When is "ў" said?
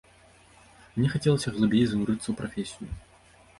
2.29-2.35